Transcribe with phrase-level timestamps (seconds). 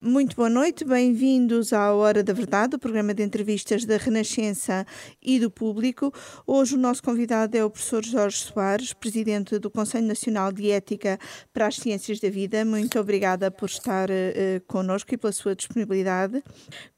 [0.00, 4.86] Muito boa noite, bem-vindos à Hora da Verdade, o programa de entrevistas da Renascença
[5.20, 6.12] e do Público.
[6.46, 11.18] Hoje o nosso convidado é o professor Jorge Soares, presidente do Conselho Nacional de Ética
[11.52, 12.64] para as Ciências da Vida.
[12.64, 16.44] Muito obrigada por estar uh, connosco e pela sua disponibilidade.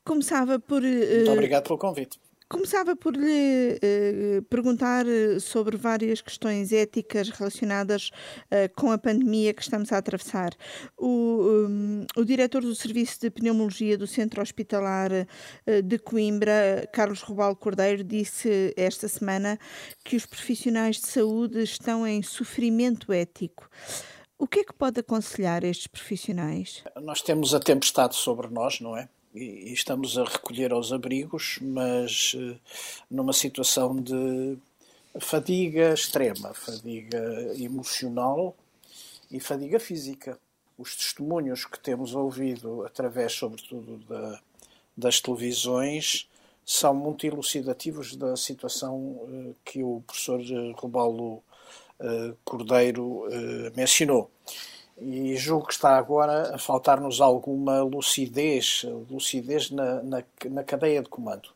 [0.04, 0.82] Começava por.
[0.82, 2.20] Uh, Muito obrigado pelo convite.
[2.50, 8.10] Começava por lhe uh, perguntar eh, sobre várias questões éticas relacionadas
[8.74, 10.50] com a pandemia que estamos a atravessar.
[10.98, 15.10] O, um, o diretor do Serviço de Pneumologia do Centro Hospitalar
[15.84, 19.56] de Coimbra, Carlos Rubal Cordeiro, disse esta semana
[20.04, 23.70] que os profissionais de saúde estão em sofrimento ético.
[24.36, 26.82] O que é que pode aconselhar estes profissionais?
[27.02, 29.08] Nós temos a tempestade sobre nós, não é?
[29.34, 32.58] E, estamos a recolher aos abrigos, mas uh,
[33.10, 34.56] numa situação de
[35.20, 38.56] fadiga extrema, fadiga emocional
[39.30, 40.38] e fadiga física.
[40.78, 44.40] Os testemunhos que temos ouvido, através, sobretudo, da,
[44.96, 46.28] das televisões,
[46.64, 50.40] são muito elucidativos da situação uh, que o professor
[50.76, 51.42] Robalo
[52.00, 53.24] uh, Cordeiro
[53.76, 54.30] mencionou
[55.00, 61.08] e julgo que está agora a faltar-nos alguma lucidez, lucidez na, na, na cadeia de
[61.08, 61.48] comando.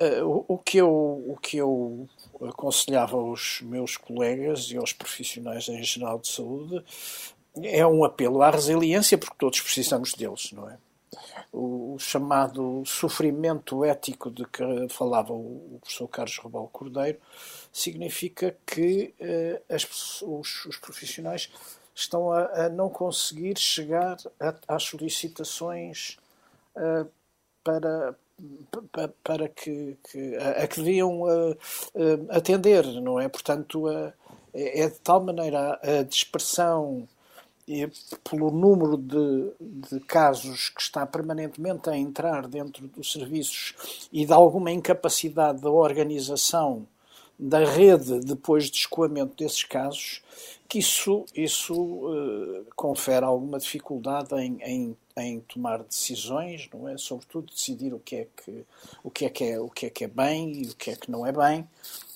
[0.00, 2.08] Uh, o, o, que eu, o que eu
[2.48, 6.82] aconselhava aos meus colegas e aos profissionais em geral de saúde
[7.62, 10.78] é um apelo à resiliência, porque todos precisamos deles, não é?
[11.52, 17.20] O, o chamado sofrimento ético de que falava o, o professor Carlos Robal Cordeiro
[17.72, 21.50] significa que uh, as, os, os profissionais
[21.94, 26.16] estão a, a não conseguir chegar a, às solicitações
[26.76, 27.08] uh,
[27.62, 28.14] para,
[28.90, 31.56] para, para que, que, a, a, que deviam uh,
[32.30, 33.28] atender, não é?
[33.28, 33.88] Portanto,
[34.52, 37.08] é, é de tal maneira a, dispersão
[37.66, 37.90] e
[38.22, 43.74] pelo número de, de, casos que está permanentemente a entrar dentro dos serviços
[44.12, 46.86] e de alguma incapacidade da organização
[47.38, 50.22] da rede depois de escoamento desses casos,
[50.74, 56.98] que isso, isso uh, confere alguma dificuldade em, em, em, tomar decisões, não é?
[56.98, 58.64] Sobretudo decidir o que é que
[59.04, 60.96] o que é que é o que é que é bem e o que é
[60.96, 61.68] que não é bem.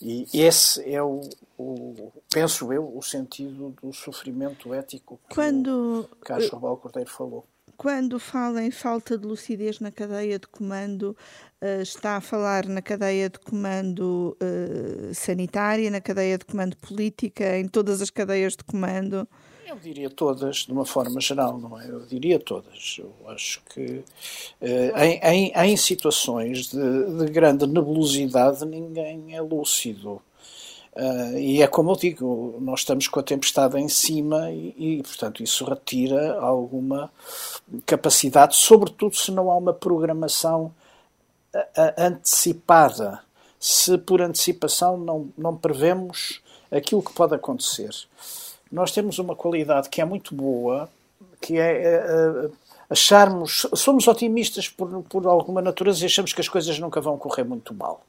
[0.03, 1.21] E esse é o,
[1.57, 6.09] o penso eu o sentido do sofrimento ético que Quando...
[6.11, 7.47] o Carlos Robal Cordeiro falou
[7.79, 11.17] quando fala em falta de lucidez na cadeia de comando,
[11.63, 17.57] uh, está a falar na cadeia de comando uh, sanitária, na cadeia de comando política,
[17.57, 19.29] em todas as cadeias de comando?
[19.65, 21.89] Eu diria todas, de uma forma geral, não é?
[21.89, 22.97] Eu diria todas.
[22.99, 24.03] Eu acho que
[24.61, 30.21] uh, em, em, em, situações de, de grande nebulosidade ninguém é lúcido.
[30.95, 35.03] Uh, e é como eu digo, nós estamos com a tempestade em cima e, e,
[35.03, 37.11] portanto, isso retira alguma
[37.87, 40.73] capacidade, sobretudo se não há uma programação
[41.97, 43.21] antecipada.
[43.61, 46.41] Se por antecipação não, não prevemos
[46.71, 47.91] aquilo que pode acontecer.
[48.71, 50.89] Nós temos uma qualidade que é muito boa,
[51.41, 52.51] que é, é, é
[52.89, 53.67] acharmos.
[53.75, 57.75] Somos otimistas por, por alguma natureza e achamos que as coisas nunca vão correr muito
[57.75, 58.05] mal.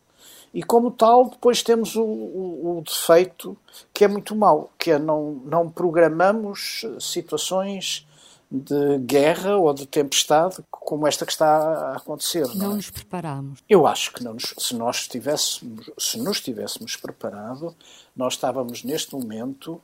[0.53, 3.55] E como tal, depois temos o, o, o, defeito
[3.93, 8.07] que é muito mau, que é não, não programamos situações
[8.51, 12.47] de guerra ou de tempestade como esta que está a acontecer.
[12.47, 12.75] Não, não é?
[12.75, 13.59] nos preparamos.
[13.69, 17.75] Eu acho que não nos, se nós tivéssemos, se nos tivéssemos preparado,
[18.15, 19.79] nós estávamos neste momento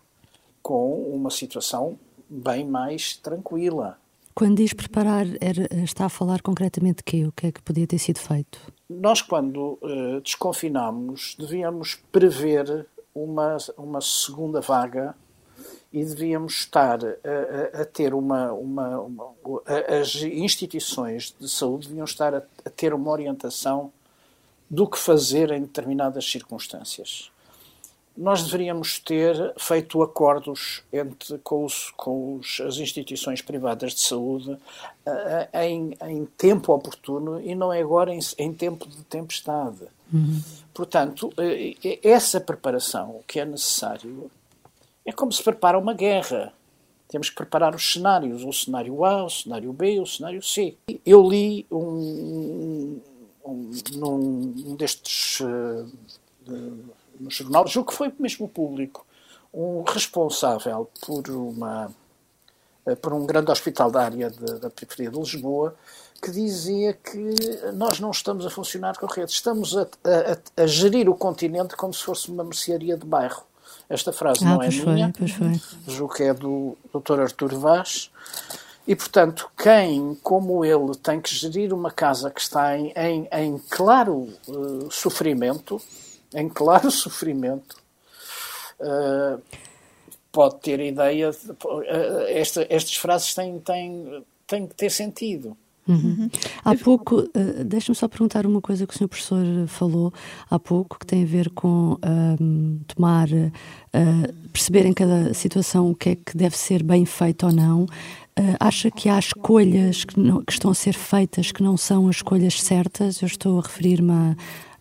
[0.63, 3.99] com uma situação bem mais tranquila.
[4.35, 7.25] Quando diz preparar, era, está a falar concretamente de quê?
[7.25, 8.59] O que é que podia ter sido feito?
[8.89, 15.15] Nós, quando uh, desconfinámos, devíamos prever uma, uma segunda vaga
[15.91, 19.33] e devíamos estar a, a, a ter uma, uma, uma,
[20.01, 23.89] As instituições de saúde deviam estar a, a ter uma orientação
[24.69, 27.31] do que fazer em determinadas circunstâncias
[28.17, 34.51] nós deveríamos ter feito acordos entre, com, os, com os, as instituições privadas de saúde
[34.51, 34.59] uh,
[35.61, 39.81] em, em, tempo oportuno e não é agora em, em tempo de tempestade.
[40.13, 40.41] Uhum.
[40.73, 44.31] Portanto, uh, essa preparação que é necessário
[45.05, 46.53] é como se prepara uma guerra.
[47.09, 50.75] Temos que preparar os cenários, o cenário A, o cenário B, o cenário C.
[51.05, 52.99] Eu li um,
[53.45, 55.91] um, um destes uh,
[57.19, 59.05] no jornal, julgo que foi mesmo público,
[59.53, 61.91] um responsável por uma
[62.85, 65.75] eh, por um grande hospital da área de, da periferia de Lisboa
[66.21, 67.35] que dizia que
[67.73, 71.93] nós não estamos a funcionar com rede, estamos a, a, a, gerir o continente como
[71.93, 73.43] se fosse uma mercearia de bairro.
[73.89, 75.61] Esta frase ah, não é minha, foi, foi.
[75.87, 77.19] julgo que é do Dr.
[77.21, 78.09] Artur Vaz,
[78.87, 83.57] E, portanto, quem, como ele, tem que gerir uma casa que está em, em, em
[83.69, 85.81] claro uh, sofrimento,
[86.35, 87.77] em claro sofrimento,
[88.79, 89.41] uh,
[90.31, 91.31] pode ter ideia.
[91.31, 95.57] De, uh, esta, estas frases têm, têm, têm que ter sentido.
[95.87, 96.29] Uhum.
[96.63, 100.11] Há pouco, uh, deixa-me só perguntar uma coisa que o senhor professor falou
[100.49, 101.97] há pouco, que tem a ver com
[102.41, 107.45] um, tomar, uh, perceber em cada situação o que é que deve ser bem feito
[107.45, 107.83] ou não.
[108.37, 112.09] Uh, acha que há escolhas que, não, que, estão a ser feitas que não são
[112.09, 113.21] as escolhas certas?
[113.21, 114.35] Eu estou a referir-me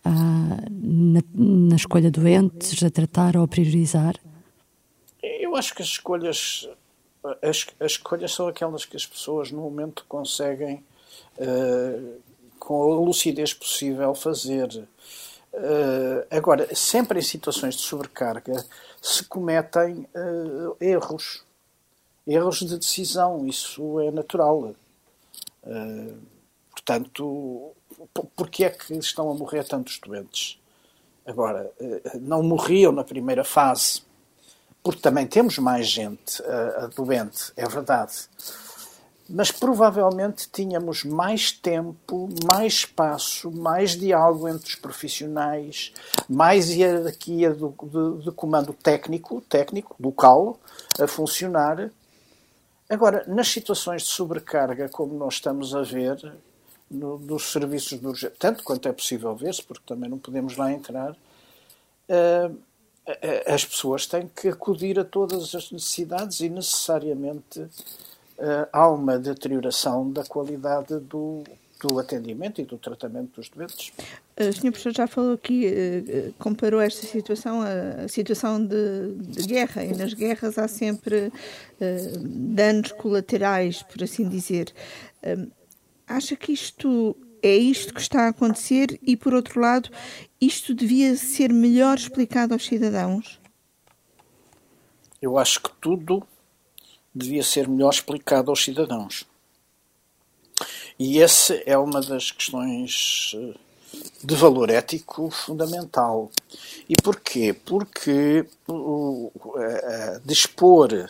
[0.05, 4.15] a, a, na, na escolha doentes, a tratar ou a priorizar?
[5.21, 6.67] Eu acho que as escolhas
[7.41, 10.83] as, as, escolhas são aquelas que as pessoas no momento conseguem
[11.37, 12.21] uh,
[12.59, 14.87] com a lucidez possível fazer.
[15.53, 18.63] Uh, agora, sempre em situações de sobrecarga
[19.01, 21.43] se cometem uh, erros,
[22.27, 24.75] erros de decisão, isso é natural.
[26.71, 27.71] portanto,
[28.35, 30.59] porquê é que estão a morrer tantos doentes?
[31.25, 31.71] Agora,
[32.19, 34.03] não morriam na primeira fase,
[34.83, 36.41] porque também temos mais gente
[36.95, 38.27] doente, é verdade
[39.27, 45.91] mas provavelmente tínhamos mais tempo, mais espaço, mais diálogo entre os profissionais,
[46.29, 50.59] mais hierarquia do, de, de, comando técnico, técnico, local,
[50.99, 51.89] a funcionar.
[52.87, 56.35] Agora, nas situações de sobrecarga, como nós estamos a ver,
[56.89, 60.71] no, nos serviços de urgência, tanto quanto é possível ver-se, porque também não podemos lá
[60.71, 62.57] entrar, uh,
[63.45, 70.11] as pessoas têm que acudir a todas as necessidades e necessariamente uh, há uma deterioração
[70.11, 71.43] da qualidade do,
[71.79, 73.91] do atendimento e do tratamento dos doentes.
[74.37, 74.71] O Sr.
[74.71, 75.71] Professor já falou aqui,
[76.39, 82.91] comparou esta situação à situação de, de, guerra, e nas guerras há sempre uh, danos
[82.91, 84.73] colaterais, por assim dizer.
[86.07, 89.89] Acha que isto é isto que está a acontecer e, por outro lado,
[90.41, 93.39] isto devia ser melhor explicado aos cidadãos?
[95.21, 96.25] Eu acho que tudo
[97.13, 99.25] devia ser melhor explicado aos cidadãos.
[100.97, 103.53] E essa é uma das questões eh,
[104.23, 106.31] de valor ético fundamental.
[106.89, 107.53] E porquê?
[107.53, 108.45] Porque
[110.23, 111.09] dispor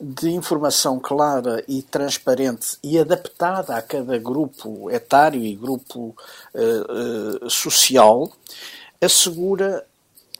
[0.00, 6.16] de informação clara e transparente e adaptada a cada grupo etário e grupo
[6.54, 8.32] uh, social
[9.00, 9.86] assegura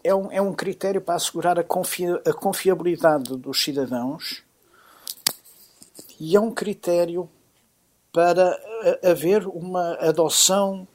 [0.02, 4.42] é um, é um critério para assegurar a, confia, a confiabilidade dos cidadãos
[6.18, 7.28] e é um critério
[8.10, 8.58] para
[9.04, 10.88] haver uma adoção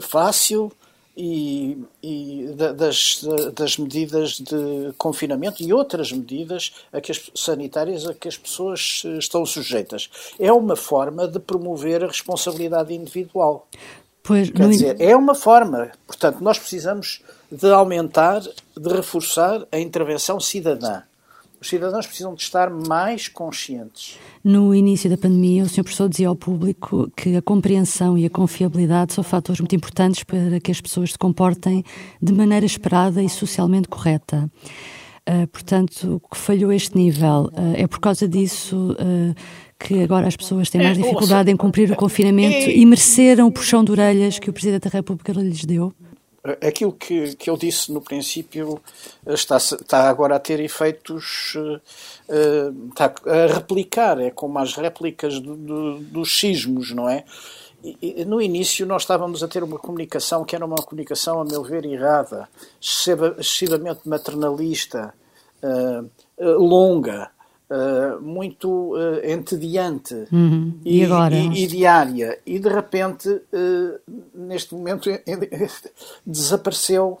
[0.00, 0.72] fácil
[1.16, 3.24] e, e das,
[3.54, 9.02] das, medidas de confinamento e outras medidas a que as, sanitárias a que as pessoas
[9.18, 10.10] estão sujeitas.
[10.38, 13.68] É uma forma de promover a responsabilidade individual.
[14.22, 15.92] Pois, Quer dizer, é uma forma.
[16.06, 21.02] Portanto, nós precisamos de aumentar, de reforçar a intervenção cidadã
[21.64, 24.18] os cidadãos precisam de estar mais conscientes.
[24.44, 25.82] No início da pandemia, o Sr.
[25.82, 30.60] Professor dizia ao público que a compreensão e a confiabilidade são fatores muito importantes para
[30.60, 31.82] que as pessoas se comportem
[32.20, 34.50] de maneira esperada e socialmente correta.
[35.26, 39.34] Uh, portanto, o que falhou este nível uh, é por causa disso uh,
[39.78, 43.46] que agora as pessoas têm mais é, dificuldade em cumprir o confinamento é, e mereceram
[43.46, 45.94] o puxão de orelhas que o Presidente da República lhes deu?
[46.60, 48.80] Aquilo que, que eu disse no princípio
[49.26, 55.56] está, está agora a ter efeitos, uh, está a replicar, é como as réplicas do,
[55.56, 57.24] do, dos sismos, não é?
[58.26, 61.84] No início nós estávamos a ter uma comunicação que era uma comunicação, a meu ver,
[61.84, 62.48] errada,
[62.80, 65.12] excessivamente maternalista,
[66.38, 67.30] longa,
[67.70, 70.78] Uh, muito uh, entediante uhum.
[70.84, 71.34] e, e, agora?
[71.34, 72.38] E, e, diária.
[72.44, 74.00] E de repente, uh,
[74.34, 75.08] neste momento,
[76.26, 77.18] desapareceu.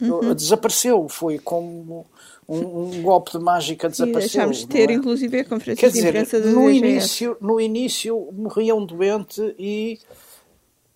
[0.00, 0.34] Uhum.
[0.34, 1.08] Desapareceu.
[1.08, 2.04] Foi como
[2.48, 4.18] um, um, golpe de mágica desapareceu.
[4.18, 4.92] E deixámos de ter, é?
[4.92, 10.00] inclusive, a conferência Quer de imprensa dizer, no início, no início morria um doente e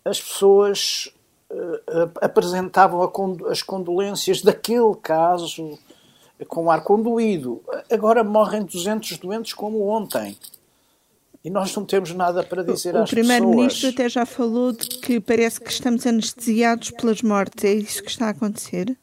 [0.04, 1.14] as pessoas
[2.20, 3.08] apresentavam
[3.48, 5.78] as condolências daquele caso
[6.46, 7.62] com ar conduído.
[7.90, 10.36] Agora morrem 200 doentes como ontem.
[11.42, 13.10] E nós não temos nada para dizer o às pessoas.
[13.10, 17.64] O Primeiro-Ministro até já falou de que parece que estamos anestesiados pelas mortes.
[17.64, 18.96] É isso que está a acontecer?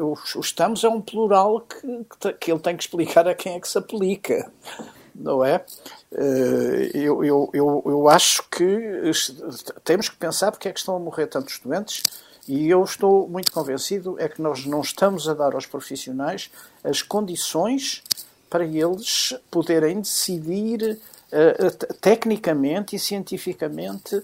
[0.00, 3.68] O estamos é um plural que, que ele tem que explicar a quem é que
[3.68, 4.50] se aplica.
[5.14, 5.64] Não é?
[6.12, 9.10] Eh, eu, eu, eu, eu acho que
[9.82, 12.04] temos que pensar porque é que estão a morrer tantos doentes
[12.48, 16.50] e eu estou muito convencido é que nós não estamos a dar aos profissionais
[16.82, 18.02] as condições
[18.48, 20.98] para eles poderem decidir
[22.00, 24.20] tecnicamente e cientificamente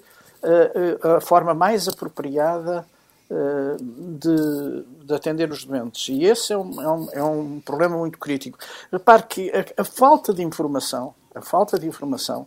[1.03, 2.85] a forma mais apropriada
[3.29, 6.09] de, de, atender os doentes.
[6.09, 8.59] E esse é um, é um, é um problema muito crítico.
[8.93, 12.47] Repare que a, a, falta de informação, a falta de informação,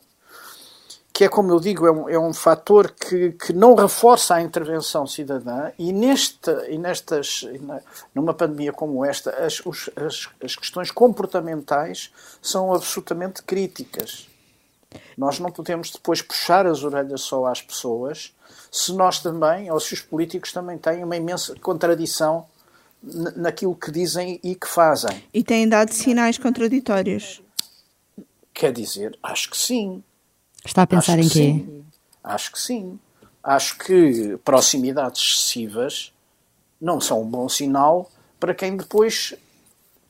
[1.20, 4.42] que é como eu digo, é um, é um fator que, que não reforça a
[4.42, 7.46] intervenção cidadã e, nesta, e nestas,
[8.16, 12.10] numa pandemia como esta, as, os, as, as questões comportamentais
[12.42, 14.30] são absolutamente críticas.
[15.18, 18.34] Nós não podemos depois puxar as orelhas só às pessoas
[18.72, 22.46] se nós também, ou se os políticos também têm uma imensa contradição
[23.36, 25.22] naquilo que dizem e que fazem.
[25.34, 27.42] E têm dado sinais contraditórios.
[28.54, 30.02] Quer dizer, acho que sim.
[30.66, 31.66] Está a pensar acho em quê?
[31.66, 31.86] Sim.
[32.24, 33.00] Acho que sim.
[33.44, 36.14] Acho que proximidades excessivas
[36.80, 39.34] não são um bom sinal para quem depois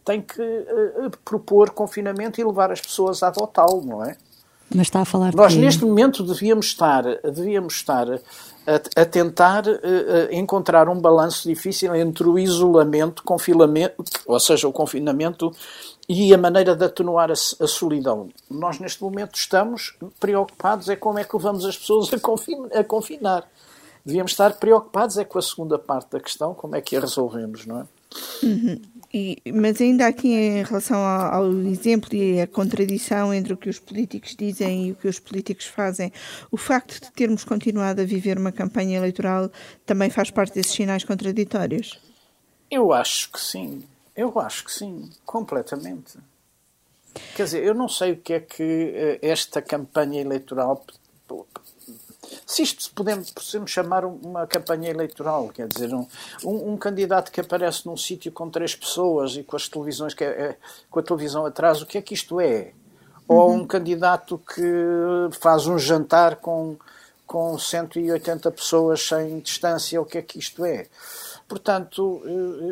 [0.05, 4.17] tem que uh, propor confinamento e levar as pessoas a adotá-lo, não é?
[4.73, 5.59] Mas está a falar Nós, de...
[5.59, 12.27] neste momento, devíamos estar, devíamos estar a, a tentar uh, encontrar um balanço difícil entre
[12.27, 13.95] o isolamento, confinamento,
[14.27, 15.51] ou seja, o confinamento
[16.07, 18.29] e a maneira de atenuar a, a, solidão.
[18.49, 22.83] Nós, neste momento, estamos preocupados é como é que levamos as pessoas a, confin a
[22.83, 23.47] confinar.
[24.05, 27.65] Devíamos estar preocupados é com a segunda parte da questão, como é que a resolvemos,
[27.65, 27.85] não é?
[28.43, 28.81] Uhum.
[29.11, 33.67] E, mas ainda aqui em relação ao, ao, exemplo e a contradição entre o que
[33.67, 36.13] os políticos dizem e o que os políticos fazem,
[36.51, 39.49] o facto de termos continuado a viver uma campanha eleitoral
[39.83, 41.99] também faz parte desses sinais contraditórios?
[42.69, 43.83] Eu acho que sim.
[44.15, 46.19] Eu acho que sim, completamente.
[47.35, 50.85] Quer dizer, eu não sei o que é que eh, esta campanha eleitoral
[52.45, 56.05] se isto podemos, podemos chamar uma campanha eleitoral, quer dizer, um,
[56.43, 60.23] um, um candidato que aparece num sítio com três pessoas e com as televisões, que
[60.23, 60.57] é, é,
[60.89, 62.71] com a televisão atrás, o que é que isto é?
[63.27, 63.57] Ou uhum.
[63.57, 64.63] um candidato que
[65.39, 66.77] faz um jantar com,
[67.25, 70.87] com 180 pessoas sem distância, o que é que isto é?
[71.49, 72.21] Portanto,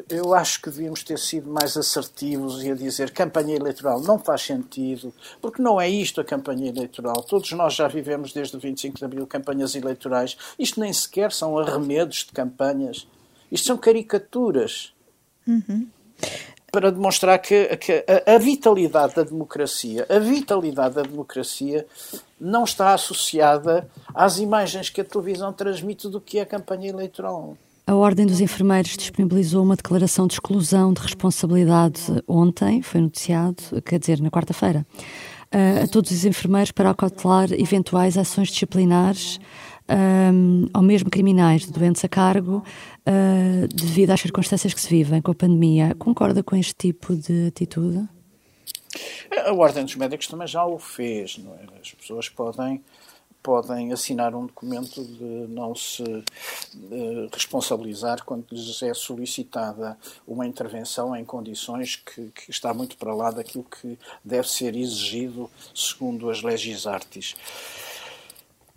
[0.08, 4.44] eu acho que devíamos ter sido mais assertivos e a dizer campanha eleitoral não faz
[4.44, 7.24] sentido, porque não é isto a campanha eleitoral.
[7.24, 10.38] Todos nós já vivemos desde o 25 de Abril campanhas eleitorais.
[10.60, 13.08] Isto nem sequer são arremedos de campanhas.
[13.52, 14.94] Isto são caricaturas.
[15.48, 15.88] Uhum.
[16.72, 21.88] Para demonstrar que, que a, a vitalidade da democracia, a vitalidade da democracia
[22.40, 27.58] não está associada às imagens que a televisão transmite do que é a campanha eleitoral.
[27.88, 33.98] A Ordem dos Enfermeiros disponibilizou uma declaração de exclusão de responsabilidade ontem, foi noticiado, quer
[33.98, 34.86] dizer, na quarta-feira,
[35.82, 39.40] a todos os enfermeiros para acautelar eventuais ações disciplinares
[40.34, 42.62] um, ou mesmo criminais de doentes a cargo
[43.08, 45.96] uh, devido às circunstâncias que se vivem com a pandemia.
[45.98, 48.06] Concorda com este tipo de atitude?
[49.46, 51.80] A Ordem dos Médicos também já o fez, não é?
[51.82, 52.82] As pessoas podem
[53.48, 61.16] podem assinar um documento de não se uh, responsabilizar quando lhes é solicitada uma intervenção
[61.16, 66.42] em condições que, que, está muito para lá daquilo que deve ser exigido segundo as
[66.44, 67.38] legis artis.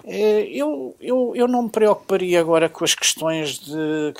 [0.05, 4.15] É, eu, eu, eu não me preocuparia agora com as questões de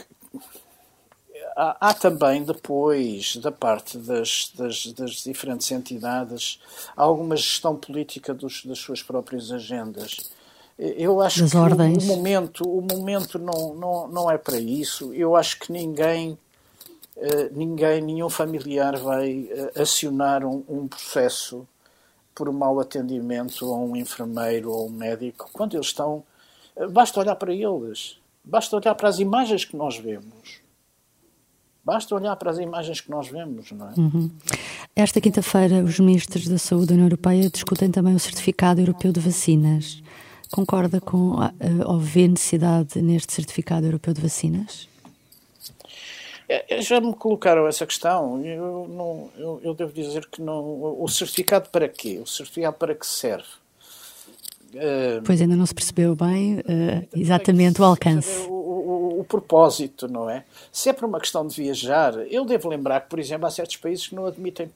[1.55, 6.59] há, há, também depois da parte das, das, das, diferentes entidades
[6.97, 10.40] alguma gestão política dos, das suas próprias agendas.
[10.81, 12.05] Eu acho das que ordens.
[12.05, 15.13] o momento, o momento não, não, não é para isso.
[15.13, 16.39] Eu acho que ninguém,
[17.17, 21.69] uh, ninguém nenhum familiar vai uh, acionar um, um, processo
[22.35, 26.25] por mau atendimento a um enfermeiro ou um médico quando eles estão.
[26.75, 30.61] Uh, basta olhar para eles, basta olhar para as imagens que nós vemos.
[31.85, 33.93] Basta olhar para as imagens que nós vemos, não é?
[33.99, 34.31] Uhum.
[34.97, 39.21] Esta quinta-feira, os ministros da Saúde da União Europeia discutem também o certificado europeu de
[39.21, 40.03] vacinas.
[40.53, 41.37] Concorda com
[41.87, 44.89] ou vê necessidade neste certificado europeu de vacinas?
[46.53, 48.45] É, já me colocaram essa questão.
[48.45, 51.01] Eu, não, eu, eu, devo dizer que não.
[51.01, 52.19] O certificado para quê?
[52.21, 53.47] O certificado para que serve?
[54.75, 58.47] Uh, pois ainda não se percebeu bem uh, exatamente o alcance.
[58.49, 60.45] O, o, o, propósito, não é?
[60.73, 63.77] Se é por uma questão de viajar, eu devo lembrar que, por exemplo, há certos
[63.77, 64.71] países que não admitem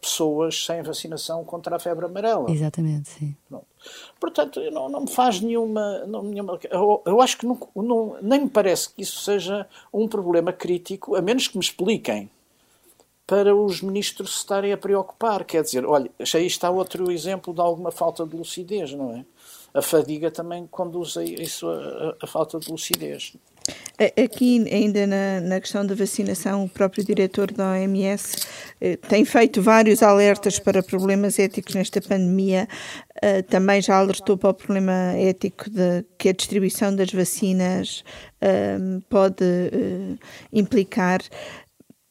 [0.00, 2.50] pessoas sem vacinação contra a febre amarela.
[2.50, 3.36] Exatamente, sim.
[3.48, 3.66] Pronto.
[4.20, 6.04] Portanto, não, não me faz nenhuma.
[6.06, 10.06] Não, nenhuma eu, eu, acho que não, não, nem me parece que isso seja um
[10.08, 12.30] problema crítico, a menos que me expliquem
[13.26, 15.44] para os ministros se estarem a preocupar.
[15.44, 19.24] Quer dizer, olha, aí está outro exemplo de alguma falta de lucidez, não é?
[19.72, 23.34] A fadiga também conduz a isso, a, a falta de lucidez.
[24.22, 28.36] Aqui, ainda na, na, questão da vacinação, o próprio diretor da OMS
[28.80, 32.66] eh, tem feito vários alertas para problemas éticos nesta pandemia.
[33.22, 38.04] Eh, também já alertou para o problema ético de que a distribuição das vacinas
[38.40, 38.78] eh,
[39.08, 40.16] pode eh,
[40.52, 41.20] implicar.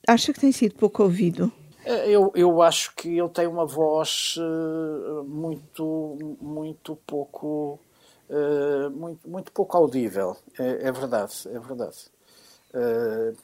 [0.07, 1.51] Acha que tem sido pouco ouvido?
[1.85, 7.79] Eh, eu, eu acho que ele tem uma voz uh, muito, muito pouco,
[8.29, 10.37] uh, muito, muito pouco audível.
[10.59, 11.97] É, é verdade, é verdade.
[12.73, 13.35] Uh,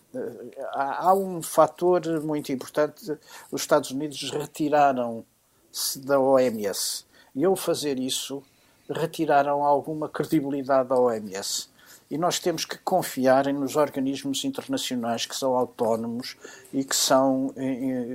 [0.74, 3.17] há, há, um fator muito importante.
[3.51, 7.05] Os Estados Unidos retiraram-se da OMS.
[7.36, 8.43] E ao fazer isso,
[8.89, 11.69] retiraram alguma credibilidade da OMS
[12.09, 16.36] e nós temos que confiar nos organismos internacionais que são autónomos
[16.74, 17.53] e que são,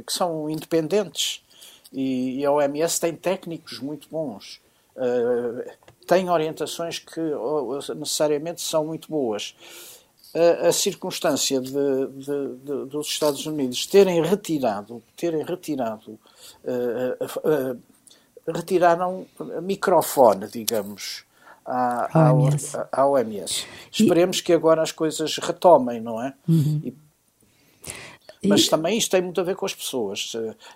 [0.05, 1.43] que são independentes.
[1.93, 4.61] E, a OMS tem técnicos muito bons,
[6.07, 7.21] tem orientações que
[7.95, 9.55] necessariamente são muito boas.
[10.35, 16.19] A, a circunstância de, de, de, dos Estados Unidos terem retirado, terem retirado,
[16.65, 19.27] uh, uh, retiraram
[19.63, 21.25] microfone, digamos,
[21.65, 22.77] à, OMS.
[22.77, 23.67] À, à OMS.
[23.91, 24.43] Esperemos e...
[24.43, 26.35] que agora as coisas retomem, não é?
[26.49, 26.81] Uhum.
[26.85, 26.95] E,
[28.47, 30.33] mas também isto tem muito a ver com as pessoas.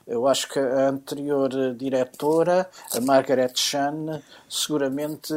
[0.07, 5.33] Eu acho que a anterior diretora, a Margaret Chan, seguramente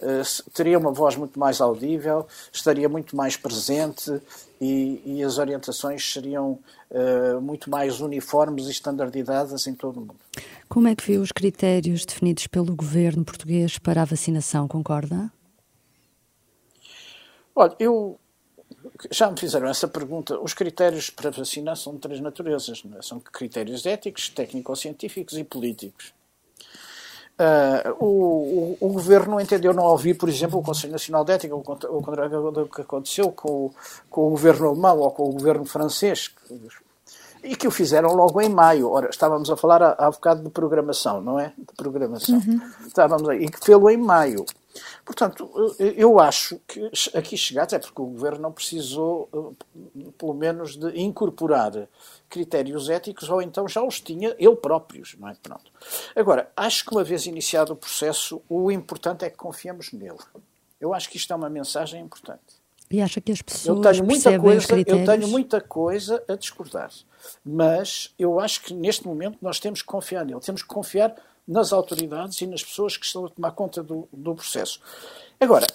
[0.00, 0.22] eh,
[0.54, 4.20] teria uma voz muito mais audível, estaria muito mais presente
[4.60, 6.58] e, e as orientações seriam
[6.90, 10.16] uh, muito mais uniformes e standardizadas em todo o mundo.
[10.68, 14.68] Como é que viu os critérios definidos pelo governo português para a vacinação?
[14.68, 15.32] Concorda?
[17.54, 18.18] Olha, eu
[19.10, 20.38] já me fizeram essa pergunta.
[20.40, 23.02] Os critérios para vacinar são de três naturezas: é?
[23.02, 26.12] são critérios éticos, técnico-científicos e políticos.
[27.38, 31.34] Uh, o, o, o, governo não entendeu não ouvir, por exemplo, o Conselho Nacional de
[31.34, 33.70] Ética, o, o que aconteceu com,
[34.10, 36.32] com o governo alemão ou com o governo francês,
[37.44, 38.90] e que o fizeram logo em maio.
[38.90, 41.52] Ora, estávamos a falar há, há bocado de programação, não é?
[41.56, 42.42] De programação.
[42.44, 42.60] Uhum.
[42.84, 44.44] Estávamos aí, e que fê-lo em maio.
[45.04, 50.76] Portanto, eu acho que aqui chegados é porque o governo não precisou, eh, pelo menos,
[50.76, 51.88] de incorporar
[52.28, 55.36] critérios éticos, ou então já os tinha ele próprios, não é?
[55.42, 55.70] Pronto.
[56.14, 60.18] Agora, acho que uma vez iniciado o processo, o importante é que confiemos nele.
[60.80, 62.58] Eu acho que isto é uma mensagem importante.
[62.90, 66.90] E acha que as pessoas eu tenho muita coisa, Eu tenho muita coisa a discordar,
[67.44, 70.40] mas eu acho que neste momento nós temos que confiar nele.
[70.40, 71.14] Temos que confiar
[71.48, 74.80] nas autoridades e nas pessoas que estão a tomar conta do, do processo.
[75.40, 75.66] Agora,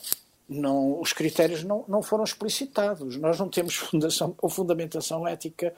[0.47, 3.17] não, os critérios não, não foram explicitados.
[3.17, 5.73] Nós não temos fundação ou fundamentação ética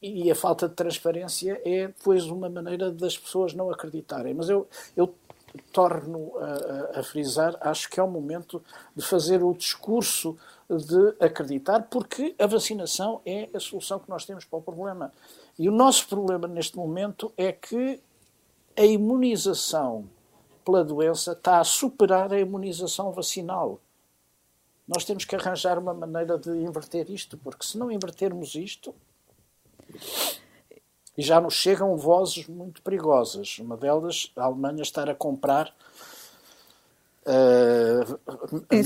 [0.00, 4.34] e a falta de transparência é, pois, uma maneira das pessoas não acreditarem.
[4.34, 5.14] Mas eu, eu
[5.72, 8.62] torno a, a, frisar, acho que é o momento
[8.96, 10.36] de fazer o discurso
[10.68, 15.12] de acreditar, porque a vacinação é a solução que nós temos para o problema.
[15.58, 18.00] E o nosso problema neste momento é que
[18.76, 20.08] a imunização
[20.64, 23.80] pela doença está a superar a imunização vacinal.
[24.86, 28.94] Nós temos que arranjar uma maneira de inverter isto, porque se não invertermos isto,
[31.16, 33.58] e já nos chegam vozes muito perigosas.
[33.58, 35.74] Uma delas, a Alemanha estar a comprar
[37.26, 38.18] uh,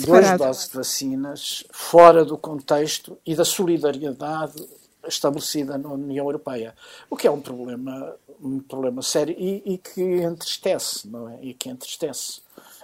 [0.04, 4.66] duas doses de vacinas fora do contexto e da solidariedade
[5.06, 6.74] estabelecida na União Europeia.
[7.08, 11.38] O que é um problema, um problema sério e, e que entristece, não é?
[11.42, 12.40] E que entristece.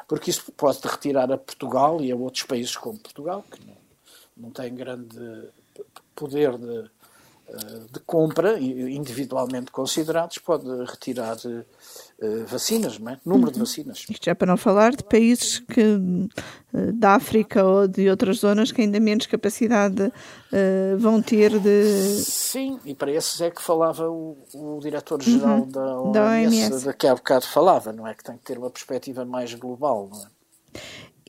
[0.09, 3.77] Porque isso pode retirar a Portugal e a outros países como Portugal, que não,
[4.37, 5.51] não têm grande
[6.15, 6.91] poder de,
[7.91, 11.65] de compra, individualmente considerados, pode retirar uh,
[12.47, 13.19] vacinas, não é?
[13.25, 13.53] número uhum.
[13.53, 14.05] de vacinas.
[14.09, 18.73] Isto já para não falar de países que, uh, da África ou de outras zonas
[18.73, 21.85] que ainda menos capacidade uh, vão ter de.
[22.25, 25.71] Sim, e para esses é que falava o, o diretor-geral uhum.
[25.71, 28.15] da OMS, da OMS, da que há bocado falava, não é?
[28.15, 30.27] Que tem que ter uma perspectiva mais global, não é?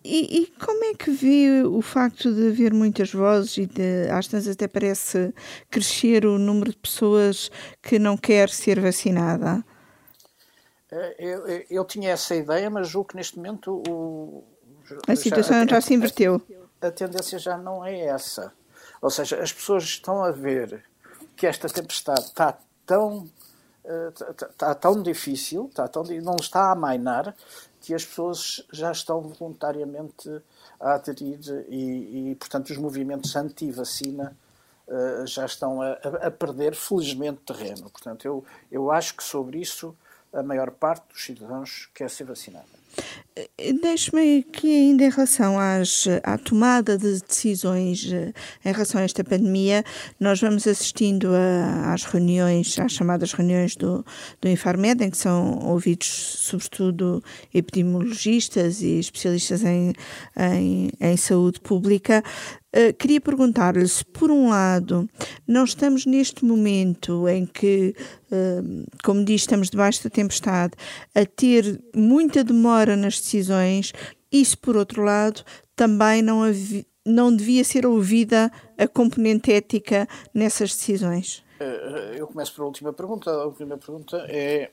[0.05, 4.27] E, e, como é que vê o facto de haver muitas vozes e de, às
[4.27, 5.33] vezes até parece
[5.71, 7.49] crescer o número de pessoas
[7.81, 9.63] que não quer ser vacinada?
[10.93, 14.43] Eh, eu, eu, eu tinha essa ideia, mas julgo que neste momento o,
[15.07, 16.41] a situação já, já se inverteu.
[16.81, 18.53] A, a tendência já não é essa.
[19.01, 20.83] Ou seja, as pessoas estão a ver
[21.35, 23.27] que esta tempestade está tão
[24.29, 27.35] está, está tão difícil, está tão, não está a amainar,
[27.81, 30.41] que as pessoas já estão voluntariamente
[30.79, 34.37] a aderir e, e portanto, os movimentos anti-vacina
[34.87, 37.89] uh, já estão a, a, perder, felizmente, terreno.
[37.89, 39.95] Portanto, eu, eu acho que sobre isso
[40.33, 42.65] a maior parte dos cidadãos quer ser vacinada.
[43.81, 48.31] Deixe-me aqui ainda em relação às, à tomada de decisões eh,
[48.63, 49.83] em relação a esta pandemia,
[50.19, 54.05] nós vamos assistindo a, às reuniões, às chamadas reuniões do,
[54.39, 59.93] do Infarmed, em que são ouvidos sobretudo epidemiologistas e especialistas em,
[60.37, 62.23] em, em saúde pública,
[62.75, 65.07] Uh, queria perguntar-lhe se, por um lado,
[65.47, 67.95] não estamos neste momento em que,
[68.31, 70.73] uh, como diz, estamos debaixo da tempestade,
[71.13, 73.93] a ter muita demora nas decisões,
[74.31, 75.43] se, por outro lado,
[75.75, 76.41] também não,
[77.05, 81.43] não devia ser ouvida a componente ética nessas decisões?
[81.59, 83.31] Uh, eu começo pela última pergunta.
[83.31, 84.69] A última pergunta é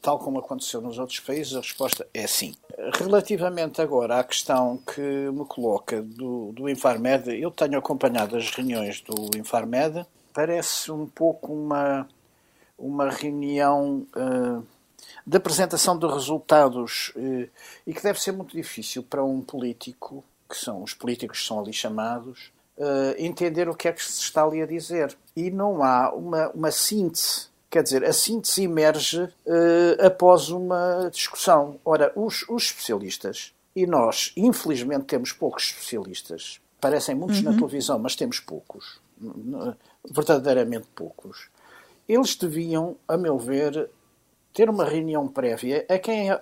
[0.00, 2.54] tal como aconteceu nos outros países, a resposta é sim.
[2.98, 9.00] Relativamente agora à questão que me coloca do, do Infarmed, eu tenho acompanhado as reuniões
[9.02, 12.08] do Infarmed, parece um pouco uma,
[12.78, 14.64] uma reunião uh,
[15.26, 17.48] de apresentação de resultados uh,
[17.86, 21.60] e que deve ser muito difícil para um político, que são os políticos que são
[21.60, 25.16] ali chamados, uh, entender o que é que se está ali a dizer.
[25.36, 31.78] E não há uma, uma síntese Quer dizer, a síntese emerge uh, após uma discussão.
[31.84, 37.44] Ora, os, os, especialistas, e nós, infelizmente, temos poucos especialistas, parecem muitos uhum.
[37.44, 39.00] na televisão, mas temos poucos,
[40.04, 41.48] verdadeiramente poucos.
[42.08, 43.88] Eles deviam, a meu ver,
[44.52, 46.40] ter uma reunião prévia a quem, a,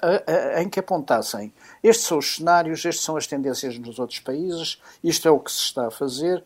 [0.56, 4.80] a, em que apontassem estes são os cenários, estas são as tendências nos outros países,
[5.02, 6.42] isto é o que se está a fazer,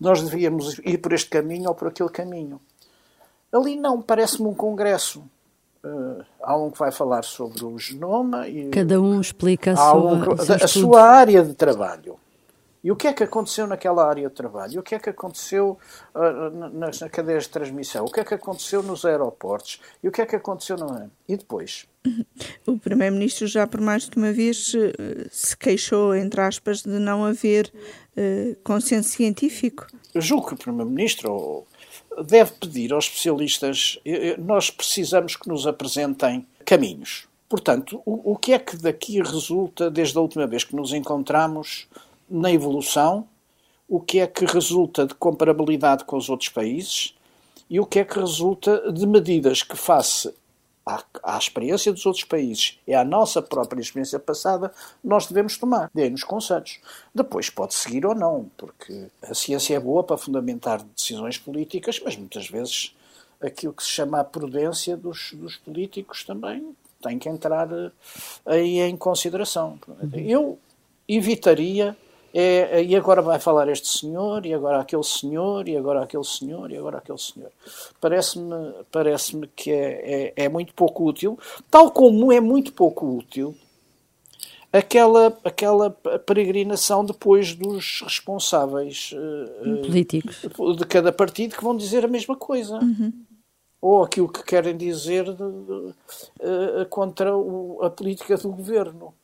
[0.00, 2.60] nós devíamos ir por este caminho ou por aquele caminho.
[3.52, 5.22] Ali não, parece-me um congresso.
[5.82, 10.12] Uh, há um que vai falar sobre o genoma e cada um explica a, sua,
[10.12, 12.18] um, a, a sua área de trabalho.
[12.82, 14.80] E o que é que aconteceu naquela área de trabalho?
[14.80, 15.78] O que é que aconteceu
[16.14, 18.04] uh, nas, nas cadeias de transmissão?
[18.04, 19.80] O que é que aconteceu nos aeroportos?
[20.02, 21.10] E o que é que aconteceu no...
[21.28, 21.86] E depois?
[22.66, 27.24] O Primeiro-Ministro já por mais de uma vez uh, se queixou, entre aspas, de não
[27.24, 27.70] haver
[28.16, 29.86] uh, consenso científico.
[30.14, 31.66] Eu julgo que o Primeiro-Ministro,
[32.24, 37.28] deve pedir aos especialistas, eh, eh, nós precisamos que nos apresentem caminhos.
[37.48, 41.88] Portanto, o, o que é que daqui resulta desde a última vez que nos encontramos
[42.30, 43.26] na evolução?
[43.88, 47.14] O que é que resulta de comparabilidade com os outros países?
[47.68, 50.32] E o que é que resulta de medidas que, face
[50.86, 55.90] à, à, experiência dos outros países e à nossa própria experiência passada, nós devemos tomar.
[55.94, 56.80] Dê-nos conselhos.
[57.14, 62.16] Depois pode seguir ou não, porque a ciência é boa para fundamentar decisões políticas, mas
[62.16, 62.94] muitas vezes
[63.40, 67.90] aquilo que se chama a prudência dos, dos políticos também tem que entrar eh,
[68.44, 69.78] aí em consideração.
[70.12, 70.58] Eu
[71.08, 71.96] evitaria
[72.32, 76.70] é, e agora vai falar este senhor, e agora aquele senhor, e agora aquele senhor,
[76.70, 77.50] e agora aquele senhor.
[78.00, 81.38] Parece-me parece que é, é, é, muito pouco útil,
[81.70, 83.54] tal como é muito pouco útil
[84.72, 90.42] aquela, aquela peregrinação depois dos responsáveis uh, políticos
[90.76, 92.78] de cada partido que vão dizer a mesma coisa.
[92.78, 93.12] Uhum.
[93.82, 99.14] Ou aquilo que querem dizer de, de, uh, contra o, a política do governo.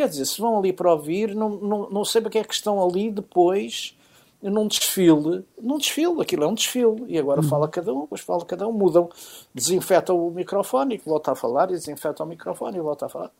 [0.00, 2.54] Quer dizer, se vão ali para ouvir, não, não, não sei para que é que
[2.54, 3.94] estão ali depois
[4.42, 5.44] num desfile.
[5.60, 7.04] Num desfile, aquilo é um desfile.
[7.06, 7.70] E agora fala uhum.
[7.70, 9.10] cada um, depois fala cada um, mudam,
[9.54, 13.30] desinfetam o microfone e volta a falar, e desinfetam o microfone e volta a falar.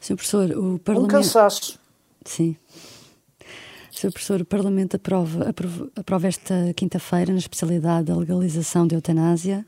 [0.00, 0.16] Sr.
[0.16, 1.04] Professor, o Parlamento.
[1.04, 1.78] Um cansaço.
[2.24, 2.56] Sim.
[3.92, 4.10] Sr.
[4.10, 9.66] Professor, o Parlamento aprova, aprova, aprova esta quinta-feira, na especialidade da legalização da eutanásia.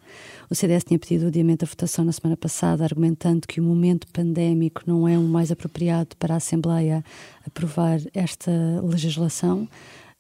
[0.51, 4.09] O CDS tinha pedido o adiamento da votação na semana passada, argumentando que o momento
[4.09, 7.05] pandémico não é o mais apropriado para a Assembleia
[7.47, 8.51] aprovar esta
[8.83, 9.69] legislação.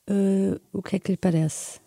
[0.08, 1.80] Uh, o que é que lhe parece?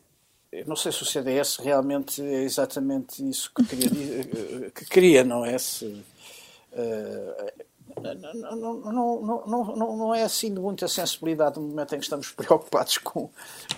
[0.51, 5.45] Eu não sei se o CDS realmente é exatamente isso que queria, que queria não
[5.45, 5.55] é?
[5.59, 7.66] Se, uh,
[8.01, 12.31] não, não, não, não, não é assim de muita sensibilidade no momento em que estamos
[12.33, 13.29] preocupados com,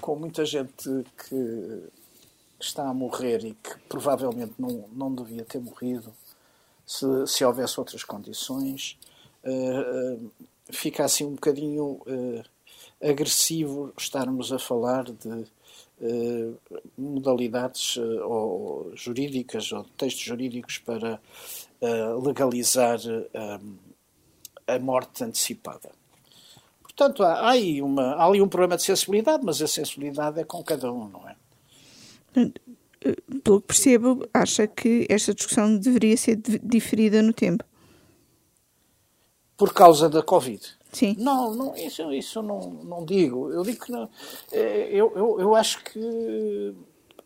[0.02, 1.90] com muita gente que
[2.60, 6.14] está a morrer e que provavelmente não, não devia ter morrido
[6.86, 8.98] se, se houvesse outras condições.
[9.44, 10.32] Uh, uh,
[10.72, 12.44] fica assim um bocadinho uh,
[13.02, 15.46] agressivo estarmos a falar de
[16.98, 21.20] modalidades ou jurídicas ou textos jurídicos para
[22.24, 22.98] legalizar
[24.76, 25.90] a morte antecipada.
[26.82, 30.44] Portanto, há, há, aí uma, há ali um problema de sensibilidade, mas a sensibilidade é
[30.44, 31.36] com cada um, não é?
[33.44, 37.64] Pelo que percebo, acha que esta discussão deveria ser diferida no tempo?
[39.60, 40.66] por causa da Covid.
[40.94, 41.18] Sim.
[41.20, 43.52] Não, não isso, isso não, não digo.
[43.52, 44.10] Eu digo que não,
[44.54, 46.74] eh, eu, eu, eu acho que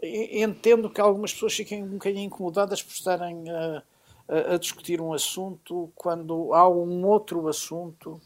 [0.01, 3.83] entendo que algumas pessoas fiquem um bocadinho incomodadas por estarem a,
[4.27, 8.21] a, a discutir um assunto quando há um outro assunto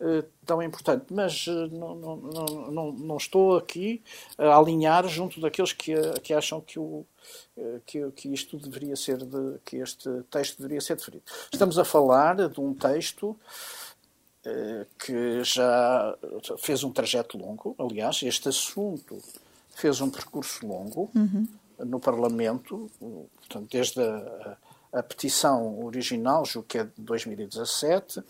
[0.00, 1.06] uh, tão importante.
[1.10, 2.16] Mas uh, não, não,
[2.70, 4.02] não, não, estou aqui
[4.38, 7.04] a alinhar junto daqueles que, que acham que, o,
[7.86, 11.24] que, que isto deveria ser, de, que este texto deveria ser deferido.
[11.52, 13.36] Estamos a falar de um texto
[14.98, 16.18] que já
[16.58, 17.76] fez um trajeto longo.
[17.78, 19.22] Aliás, este assunto
[19.74, 21.46] fez um percurso longo uhum.
[21.78, 24.56] no Parlamento, portanto, desde a,
[24.92, 28.24] a, petição original, julgo que é de 2017, uh,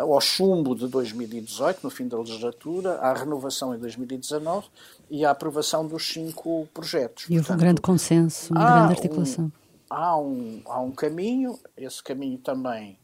[0.00, 4.66] ao chumbo de 2018, no fim da legislatura, à renovação em 2019
[5.10, 7.26] e à aprovação dos cinco projetos.
[7.28, 9.44] E houve um grande consenso, uma grande articulação.
[9.44, 9.50] Um,
[9.88, 12.98] há, um, há um caminho, esse caminho também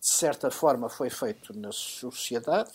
[0.00, 2.72] de certa forma foi feito na sociedade,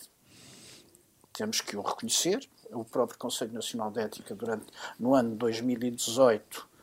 [1.32, 2.48] temos que o reconhecer.
[2.70, 4.66] O próprio Conselho Nacional de Ética, durante,
[4.98, 6.75] no ano de 2018, eh,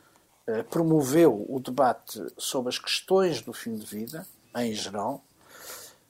[0.69, 5.23] promoveu o debate sobre as questões do fim de vida, em geral,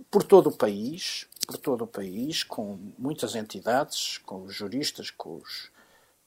[0.09, 5.37] por todo o país, por todo o país, com muitas entidades, com os juristas, com
[5.37, 5.71] os,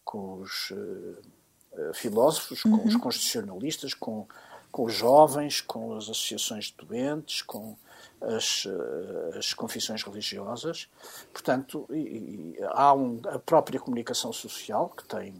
[0.04, 2.86] com os uh, filósofos, com uhum.
[2.86, 4.26] os constitucionalistas, com,
[4.70, 7.76] com os jovens, com as associações de doentes, com
[8.20, 10.88] as, eh, as confissões religiosas.
[11.32, 15.34] Portanto, e, e, há um, a própria comunicação social que tem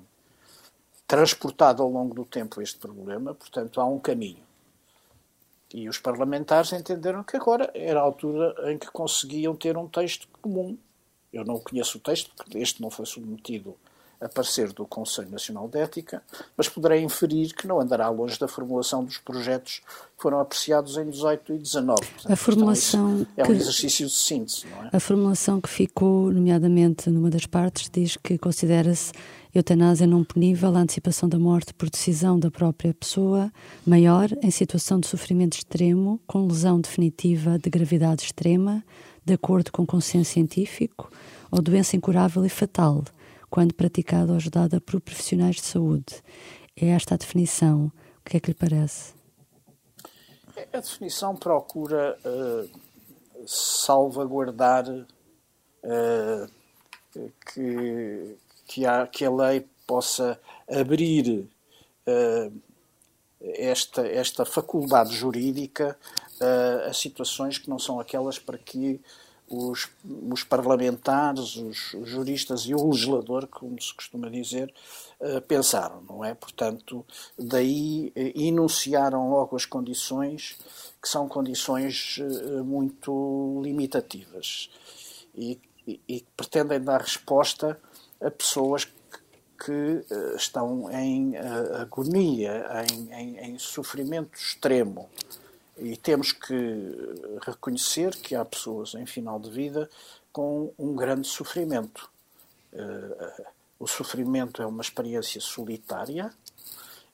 [1.07, 4.45] transportado ao longo do tempo este problema, portanto, há um caminho.
[5.73, 10.29] E os parlamentares entenderam que agora era a altura em que conseguiam ter um texto
[10.41, 10.77] comum.
[11.33, 13.77] Eu não conheço o texto, porque este não foi submetido
[14.21, 16.23] a parecer do Conselho Nacional de Ética,
[16.57, 19.83] mas poderei inferir que não andará longe da formulação dos projetos
[20.17, 22.01] que foram apreciados em 18 e 19.
[22.01, 24.91] Portanto, a formulação é um exercício de síntese, não é?
[24.93, 29.13] A formulação que ficou, nomeadamente numa das partes, diz que considera-se
[29.59, 33.51] eutanásia não punível a antecipação da morte por decisão da própria pessoa
[33.87, 38.85] maior em situação de sofrimento extremo, com lesão definitiva de gravidade extrema,
[39.25, 41.11] de acordo com consenso científico,
[41.51, 43.03] ou doença incurável e fatal,
[43.49, 46.23] quando praticada ou ajudada por profissionais de saúde.
[46.77, 47.91] É esta a definição.
[48.21, 49.15] O que é que lhe parece?
[50.73, 52.69] A definição procura uh,
[53.47, 56.51] salvaguardar uh,
[57.55, 58.37] que,
[58.67, 61.49] que, a, que a lei possa abrir
[62.07, 62.53] uh,
[63.41, 65.97] esta, esta faculdade jurídica
[66.87, 69.01] a situações que não são aquelas para que
[69.49, 74.73] os, os parlamentares, os, os, juristas e o legislador, como se costuma dizer,
[75.21, 76.35] uh, pensaram, não é?
[76.35, 77.05] Portanto,
[77.39, 80.59] daí uh, enunciaram logo as condições,
[81.01, 84.69] que são condições uh, muito limitativas
[85.35, 87.81] e, e, e, pretendem dar resposta
[88.21, 88.93] a pessoas que,
[89.65, 90.05] que
[90.37, 91.37] estão em
[91.81, 95.09] agonia, em, em, em sofrimento extremo.
[95.79, 96.55] E temos que
[97.43, 99.91] reconhecer que há pessoas em final de vida
[100.33, 102.11] com um grande sofrimento.
[102.73, 103.45] Uh,
[103.79, 106.31] o sofrimento é uma experiência solitária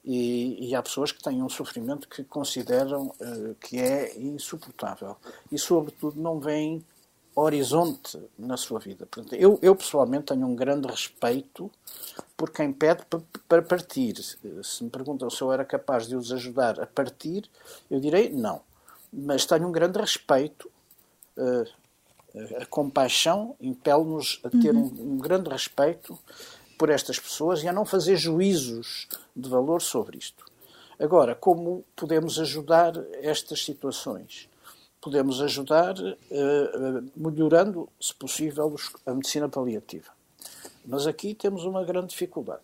[0.03, 5.15] e, e, há pessoas que têm um sofrimento que consideram uh, que é insuportável
[5.49, 6.83] e, sobretudo, não veem
[7.35, 9.05] horizonte na sua vida.
[9.05, 11.71] Portanto, eu, eu, pessoalmente tenho um grande respeito
[12.37, 13.03] por quem pede
[13.47, 14.15] para partir.
[14.63, 17.49] Se me perguntam se eu era capaz de os ajudar a partir,
[17.89, 18.61] eu direi não.
[19.11, 20.69] Mas tenho um grande respeito.
[21.37, 21.83] Uh,
[22.59, 24.91] a compaixão impele-nos a ter uhum.
[24.99, 26.17] um, um grande respeito
[26.77, 30.43] por estas pessoas e a não fazer juízos de valor sobre isto.
[30.99, 34.49] Agora, como podemos ajudar estas situações?
[35.03, 38.73] Podemos ajudar uh, melhorando, se possível,
[39.05, 40.09] a medicina paliativa.
[40.85, 42.61] Mas aqui temos uma grande dificuldade,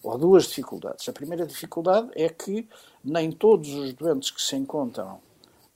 [0.00, 1.08] ou duas dificuldades.
[1.08, 2.68] A primeira dificuldade é que
[3.04, 5.18] nem todos os doentes que se encontram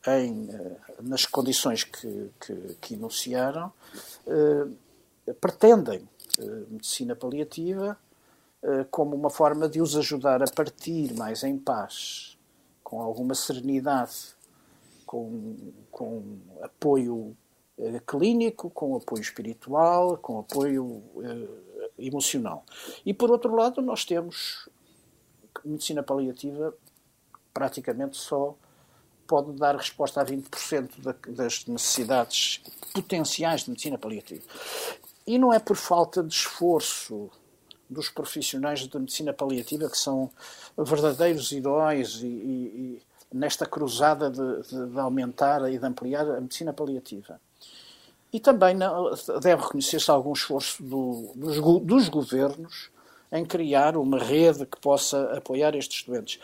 [0.06, 3.72] em, uh, nas condições que, que, que enunciaram
[4.26, 6.08] uh, pretendem
[6.70, 7.98] medicina paliativa
[8.90, 12.38] como uma forma de os ajudar a partir mais em paz,
[12.82, 14.37] com alguma serenidade
[15.08, 15.56] com,
[15.90, 17.34] com apoio
[17.78, 21.48] eh, clínico, com apoio espiritual, com apoio eh,
[22.06, 22.62] emocional.
[23.06, 24.68] E por outro lado, nós temos
[25.64, 26.74] medicina paliativa
[27.54, 28.54] praticamente só
[29.26, 34.44] pode dar resposta a 20% da, das necessidades potenciais de medicina paliativa.
[35.26, 37.30] E não é por falta de esforço
[37.88, 40.30] dos profissionais da medicina paliativa, que são
[40.76, 46.72] verdadeiros heróis e, e, nesta cruzada de, de, de, aumentar e de ampliar a medicina
[46.72, 47.40] paliativa.
[48.32, 49.10] E também não,
[49.40, 52.90] deve reconhecer-se algum esforço do, dos, dos governos
[53.30, 56.40] em criar uma rede que possa apoiar estes doentes.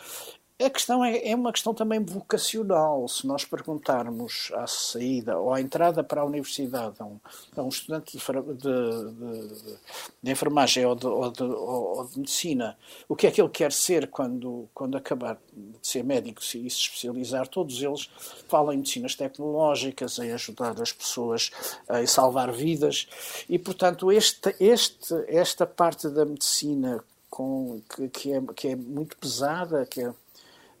[0.57, 3.05] A questão é, é, uma questão também vocacional.
[3.09, 7.19] Se nós perguntarmos à saída ou à entrada para a universidade a um,
[7.57, 8.63] a um estudante de, de,
[9.11, 9.77] de,
[10.23, 12.77] de enfermagem ou, ou, ou de, medicina
[13.09, 16.67] o que é que ele quer ser quando, quando acabar de ser médico e se
[16.67, 18.09] especializar, todos eles
[18.47, 21.51] falam em medicinas tecnológicas, em ajudar as pessoas
[21.89, 23.09] a salvar vidas
[23.49, 29.17] e, portanto, este, este, esta parte da medicina com, que, que, é, que é muito
[29.17, 30.13] pesada, que é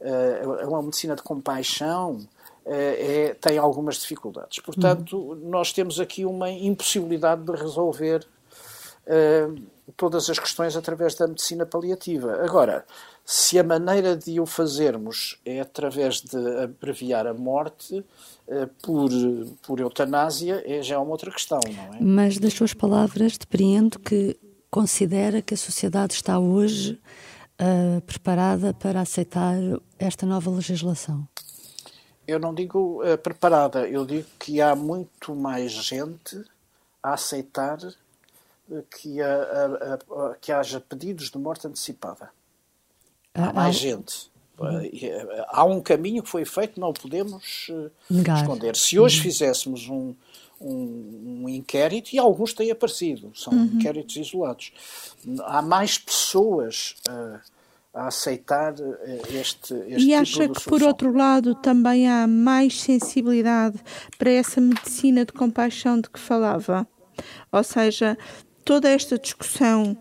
[0.05, 2.19] é uma medicina de compaixão,
[2.65, 4.59] é, é, tem algumas dificuldades.
[4.59, 5.49] Portanto, uhum.
[5.49, 8.25] nós temos aqui uma impossibilidade de resolver
[9.05, 9.61] uh,
[9.95, 12.43] todas as questões através da medicina paliativa.
[12.43, 12.83] Agora,
[13.23, 18.03] se a maneira de o fazermos é através de abreviar a morte
[18.83, 19.09] por,
[19.63, 21.97] por eutanásia, é já uma outra questão, não é?
[21.99, 24.37] Mas das suas palavras depreendo que
[24.69, 26.99] considera que a sociedade está hoje
[27.61, 29.55] uh, preparada para aceitar
[29.97, 31.27] esta nova legislação?
[32.27, 36.43] Eu não digo uh, preparada, eu digo que há muito mais gente
[37.01, 37.77] a aceitar
[38.89, 42.29] que, a, a, a, que haja pedidos de morte antecipada.
[43.33, 44.31] Há ah, mais gente.
[44.57, 44.89] Uhum.
[45.49, 47.67] Há um caminho que foi feito, não o podemos
[48.09, 48.41] Negar.
[48.41, 48.75] esconder.
[48.75, 49.23] Se hoje uhum.
[49.23, 50.15] fizéssemos um,
[50.59, 53.65] um, um, inquérito, e alguns têm aparecido, são uhum.
[53.65, 54.71] inquéritos isolados.
[55.43, 57.39] Há mais pessoas uh,
[57.93, 58.97] a aceitar uh,
[59.29, 63.79] este, este E tipo acha que, por outro lado, também há mais sensibilidade
[64.17, 66.87] para essa medicina de compaixão de que falava?
[67.51, 68.17] Ou seja,
[68.63, 69.97] toda esta discussão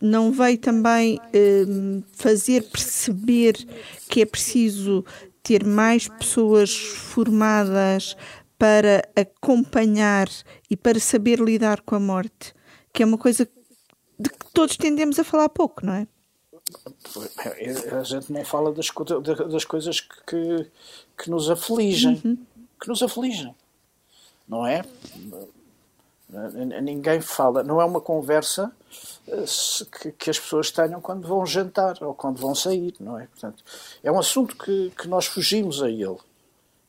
[0.00, 3.54] não veio também uh, fazer perceber
[4.08, 5.04] que é preciso
[5.42, 8.16] ter mais pessoas formadas
[8.62, 10.28] para acompanhar
[10.70, 12.54] e para saber lidar com a morte,
[12.92, 13.44] que é uma coisa
[14.16, 16.06] de que todos tendemos a falar pouco, não é?
[17.98, 18.86] A gente não fala das,
[19.50, 20.70] das coisas que,
[21.18, 22.38] que nos afligem, uhum.
[22.80, 23.52] que nos afligem,
[24.46, 24.84] não é?
[26.80, 28.70] Ninguém fala, não é uma conversa
[29.26, 29.44] eh,
[30.00, 33.26] que, que, as pessoas tenham quando vão jantar ou quando vão sair, não é?
[33.26, 33.64] Portanto,
[34.04, 36.16] é um assunto que, que nós fugimos a ele.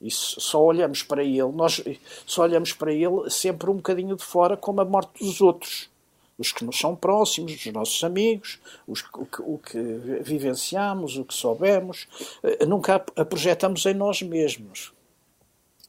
[0.03, 1.81] E só olhamos para ele, nós
[2.25, 5.89] só olhamos para ele sempre um bocadinho de fora como a morte dos outros.
[6.37, 9.77] Os que nos são próximos, os nossos amigos, os, o, que, o que
[10.21, 12.05] vivenciamos, o que soubemos,
[12.43, 14.91] eh, nunca a projetamos em nós mesmos.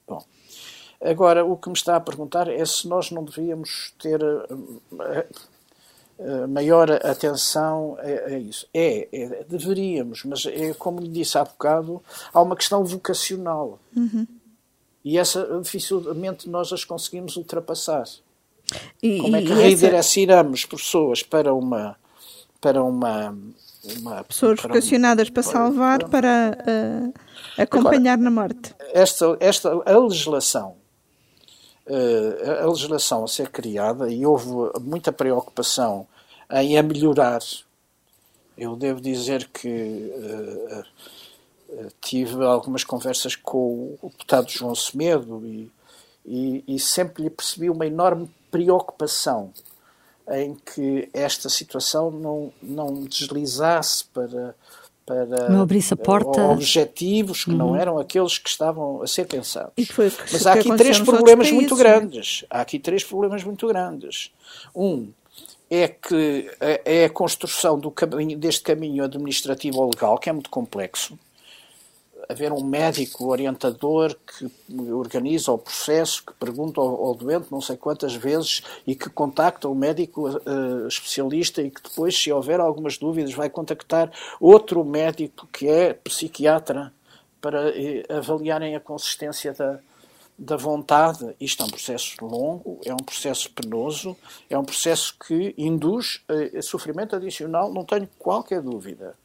[0.06, 0.24] Bom,
[1.02, 5.26] agora o que me está a perguntar é se nós não devíamos ter eh,
[6.46, 8.66] maior atenção a, a isso.
[8.72, 13.78] É, é, deveríamos, mas é como lhe disse há bocado, há uma questão vocacional.
[13.96, 14.26] Uhum.
[15.04, 18.04] E essa dificilmente nós as conseguimos ultrapassar.
[19.02, 20.68] E, como é que redirecionamos essa...
[20.68, 21.96] pessoas para uma
[22.60, 23.36] para uma,
[23.98, 27.14] uma pessoas para vocacionadas um, para salvar, para, para uh,
[27.58, 28.74] acompanhar Agora, na morte.
[28.94, 30.76] Esta esta a legislação
[31.86, 34.48] a legislação a ser criada e houve
[34.80, 36.06] muita preocupação
[36.50, 37.40] em a melhorar.
[38.56, 40.84] Eu devo dizer que uh,
[41.68, 45.70] uh, tive algumas conversas com o deputado João Semedo e,
[46.24, 49.52] e, e sempre lhe percebi uma enorme preocupação
[50.30, 54.54] em que esta situação não, não deslizasse para
[55.04, 56.42] para não abrisse a porta.
[56.42, 57.56] objetivos que uhum.
[57.56, 59.72] não eram aqueles que estavam a ser pensados.
[60.32, 61.78] Mas há aqui três problemas muito é?
[61.78, 62.44] grandes.
[62.48, 64.32] Há aqui três problemas muito grandes.
[64.74, 65.08] Um
[65.70, 70.50] é que é a construção do caminho, deste caminho administrativo ou legal, que é muito
[70.50, 71.18] complexo
[72.28, 74.50] haver um médico orientador que
[74.90, 79.68] organiza o processo, que pergunta ao, ao doente não sei quantas vezes e que contacta
[79.68, 84.10] o médico uh, especialista e que depois, se houver algumas dúvidas, vai contactar
[84.40, 86.92] outro médico que é psiquiatra
[87.40, 89.78] para uh, avaliarem a consistência da,
[90.38, 91.34] da vontade.
[91.40, 94.16] Isto é um processo longo, é um processo penoso,
[94.48, 99.16] é um processo que induz uh, sofrimento adicional, não tenho qualquer dúvida.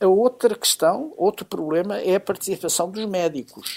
[0.00, 3.76] A outra questão, outro problema, é a participação dos médicos.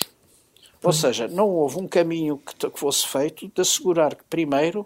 [0.83, 4.85] Ou seja, não houve um caminho que, fosse feito de assegurar que, primeiro,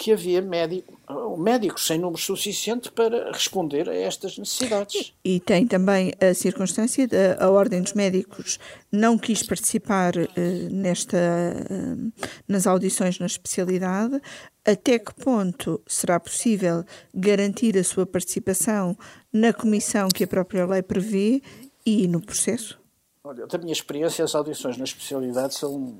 [0.00, 0.98] que havia médico,
[1.36, 5.12] médicos sem número suficiente para responder a estas necessidades.
[5.22, 8.58] E tem também a circunstância de a Ordem dos Médicos
[8.90, 10.28] não quis participar uh,
[10.70, 12.12] nesta, uh,
[12.48, 14.22] nas audições na especialidade.
[14.64, 16.84] Até que ponto será possível
[17.14, 18.96] garantir a sua participação
[19.32, 21.42] na comissão que a própria lei prevê
[21.84, 22.78] e no processo?
[23.24, 25.98] Olha, da minha experiência, as audições na especialidade são,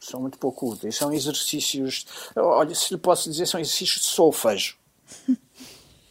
[0.00, 0.96] são muito pouco úteis.
[0.96, 4.76] São exercícios, olha, se lhe posso dizer, são exercícios de solfejo.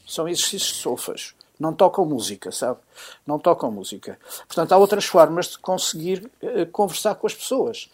[0.05, 1.35] são exercícios de solfejo.
[1.59, 2.79] Não tocam música, sabe?
[3.25, 4.19] Não tocam música.
[4.47, 7.89] Portanto, há outras formas de conseguir uh, conversar com as pessoas.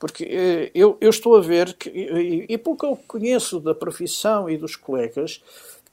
[0.00, 4.48] Porque uh, eu, eu, estou a ver, que, e, e que eu conheço da profissão
[4.48, 5.42] e dos colegas,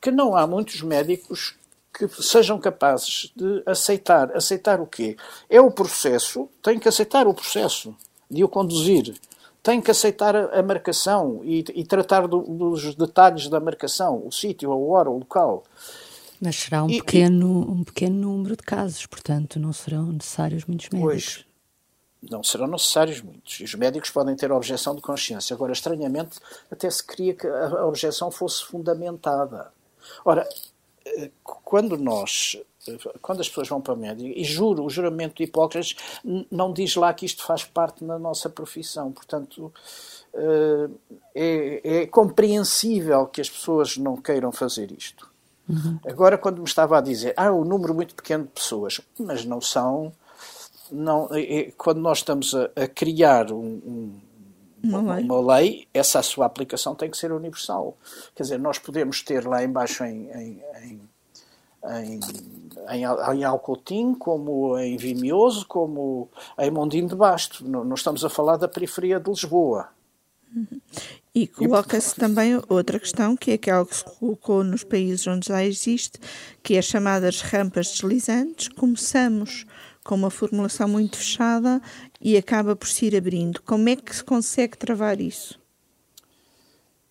[0.01, 1.55] que não há muitos médicos
[1.93, 4.35] que sejam capazes de aceitar.
[4.35, 5.17] Aceitar o quê?
[5.49, 7.93] É o processo, tem que aceitar o processo
[8.31, 9.13] de o conduzir.
[9.61, 14.31] Tem que aceitar a, a marcação e, e tratar do, dos detalhes da marcação, o
[14.31, 15.65] sítio, a hora, o local.
[16.39, 20.87] Mas será um, e, pequeno, um pequeno número de casos, portanto, não serão necessários muitos
[20.89, 21.11] médicos.
[21.11, 21.46] Pois,
[22.22, 23.59] não serão necessários muitos.
[23.59, 25.53] E os médicos podem ter objeção de consciência.
[25.53, 26.39] Agora, estranhamente,
[26.72, 29.72] até se queria que a objeção fosse fundamentada.
[30.26, 30.47] Ora,
[31.43, 32.57] quando nós,
[33.22, 35.95] quando as pessoas vão para o médico, e juro, o juramento de Hipócrates
[36.51, 39.72] não diz lá que isto faz parte da nossa profissão, portanto
[40.34, 40.89] eh,
[41.34, 45.30] é, é compreensível que as pessoas não queiram fazer isto.
[45.68, 45.99] Uhum.
[46.05, 49.59] Agora, quando me estava a dizer, ah, um número muito pequeno de pessoas, mas não
[49.59, 50.13] são,
[50.91, 54.21] não, é, é quando nós estamos a, a criar um, um
[54.83, 55.23] uma lei.
[55.23, 55.88] uma lei.
[55.93, 57.97] essa sua aplicação tem que ser universal.
[58.35, 61.01] Quer dizer, nós podemos ter lá embaixo em, em, em,
[61.85, 62.19] em,
[62.89, 63.03] em,
[63.35, 66.29] em Alcotim, como em Vimioso, como
[66.59, 67.67] em Mondinho de Basto.
[67.67, 69.89] Não, não estamos a falar da periferia de Lisboa.
[70.55, 70.79] Uhum.
[71.35, 75.63] E coloca-se também outra questão, que é aquela que se colocou nos países onde já
[75.63, 76.19] existe,
[76.63, 78.69] que é as chamadas rampas deslizantes.
[78.69, 79.65] Começamos
[80.07, 81.81] com uma formulação muito fechada
[82.21, 83.61] e acaba por se ir abrindo.
[83.61, 85.59] Como é que se consegue travar isso?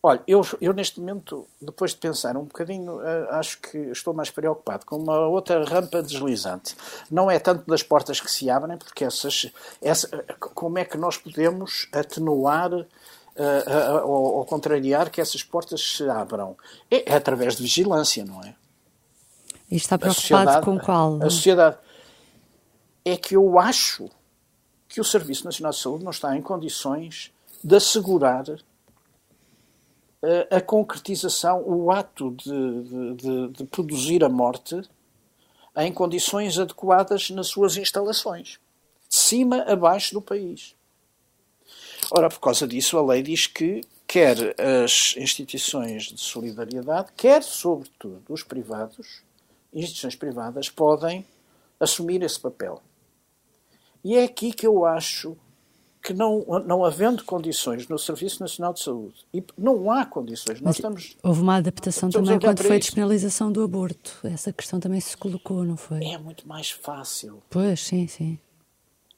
[0.03, 4.30] Olha, eu, eu neste momento, depois de pensar um bocadinho, eh, acho que estou mais
[4.30, 6.76] preocupado com uma outra rampa deslizante.
[7.11, 9.51] Não é tanto das portas que se abrem, porque essas,
[9.82, 15.80] essa, como é que nós podemos atenuar uh, uh, ou, ou, contrariar que essas portas
[15.80, 16.57] se abram?
[16.90, 18.55] É, é através de vigilância, não é?
[19.68, 21.16] E está preocupado com qual?
[21.20, 21.78] A sociedade.
[23.09, 24.11] É que eu acho
[24.89, 27.33] que o Serviço Nacional de Saúde não está em condições
[27.63, 28.57] de assegurar a,
[30.23, 34.83] eh, a concretização, o ato de, de, de, produzir a morte
[35.77, 38.59] em condições adequadas nas suas instalações,
[39.09, 40.75] de cima a baixo do país.
[42.11, 44.37] Ora, por causa disso, a lei diz que quer
[44.85, 49.23] as instituições de solidariedade, quer, sobretudo, os privados,
[49.73, 51.25] instituições privadas, podem
[51.79, 52.83] assumir esse papel.
[54.07, 55.37] E é aqui que eu acho
[56.01, 60.77] que não, não havendo condições no Serviço Nacional de Saúde, e não há condições, nós
[60.77, 61.17] estamos...
[61.25, 64.17] Houve uma adaptação também quando foi a despenalização do aborto.
[64.23, 66.05] Essa questão também se colocou, não foi?
[66.05, 67.43] É muito mais fácil.
[67.51, 68.39] Pois, sim, sim.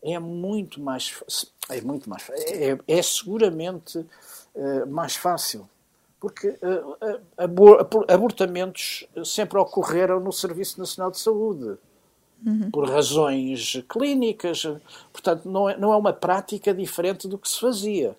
[0.02, 1.22] É muito mais...
[1.68, 5.68] É muito mais É, é seguramente uh, mais fácil.
[6.18, 11.76] Porque uh, abor abortamentos sempre ocorreram no Serviço Nacional de Saúde
[12.44, 12.70] uhum.
[12.70, 14.64] por razões clínicas.
[15.12, 18.16] Portanto, não é, não é uma prática diferente do que se fazia.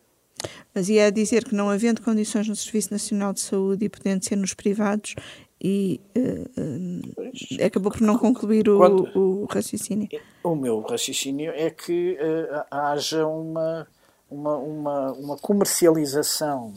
[0.73, 4.35] Mas ia dizer que não havendo condições no Serviço Nacional de Saúde e podendo ser
[4.35, 5.15] nos privados,
[5.61, 10.07] e uh, uh, acabou por não concluir o, Quando, o, raciocínio.
[10.41, 13.85] O meu raciocínio é que uh, haja uma,
[14.31, 16.73] uma, uma, uma comercialização,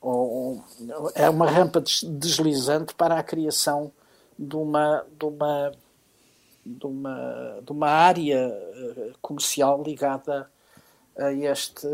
[0.00, 0.64] ou,
[1.14, 3.92] é uma rampa deslizante para a criação
[4.36, 5.72] de uma, de uma
[6.78, 10.48] de uma, de uma área eh, comercial ligada
[11.18, 11.86] a este,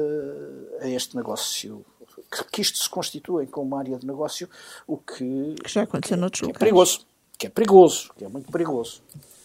[0.80, 1.84] a este negócio.
[2.30, 4.48] Que, que isto se constitui como uma área de negócio,
[4.86, 7.06] o que, que já aconteceu noutros que é perigoso.
[7.38, 9.02] Que é perigoso, que é muito perigoso.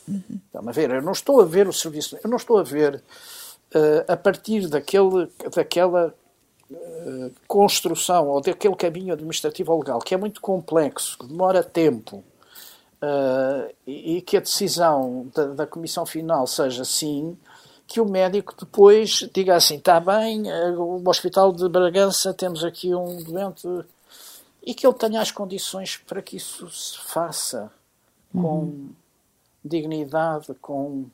[0.08, 0.40] Uhum.
[0.54, 2.96] a ver, eu não estou a ver o serviço, eu não estou a ver
[3.76, 6.14] uh, a partir daquele, daquela
[6.72, 12.24] uh, construção ou daquele caminho administrativo ou legal que é muito complexo, que demora tempo,
[13.02, 17.38] uh, e, que a decisão da, da, comissão final seja sim,
[17.88, 22.94] que o médico depois diga assim: está bem, uh, o Hospital de Bragança temos aqui
[22.94, 23.68] um doente,
[24.64, 27.72] e que ele tenha as condições para que isso se faça
[28.32, 28.90] com uhum.
[29.66, 31.06] dignidade, com,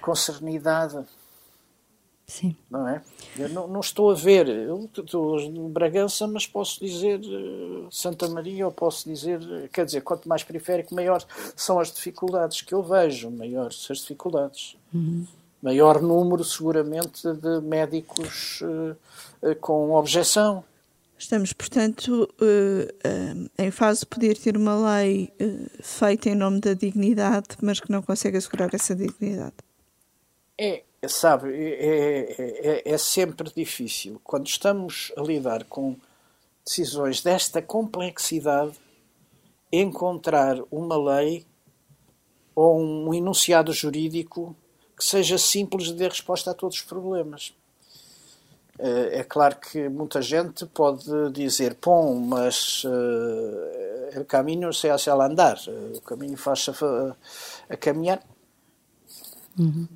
[0.00, 1.04] com serenidade.
[2.28, 2.54] Sim.
[2.70, 3.02] Não é?
[3.38, 4.46] Eu não, não estou a ver.
[4.48, 9.40] Eu estou em Bragança, mas posso dizer eh, Santa Maria, ou posso dizer,
[9.72, 11.24] quer dizer, quanto mais periférico, maior
[11.56, 14.76] são as dificuldades que eu vejo, maiores as dificuldades.
[14.92, 15.26] Uhum.
[15.62, 18.94] Maior número, seguramente, de médicos uh,
[19.42, 20.62] uh, com objeção.
[21.18, 22.28] Estamos, portanto,
[23.58, 25.32] em fase de poder ter uma lei
[25.82, 29.56] feita em nome da dignidade, mas que não consegue assegurar essa dignidade.
[30.56, 34.20] É, sabe, é, é, é, é sempre difícil.
[34.24, 35.96] Quando estamos a lidar com
[36.64, 38.72] decisões desta complexidade,
[39.70, 41.46] encontrar uma lei
[42.54, 44.56] ou um enunciado jurídico
[44.96, 47.54] que seja simples de dar resposta a todos os problemas.
[48.78, 55.20] É claro que muita gente pode dizer, bom, mas uh, o caminho se hace al
[55.20, 55.58] andar,
[55.96, 57.16] o caminho faz-se a,
[57.68, 58.22] a, caminhar.
[59.58, 59.88] Uhum.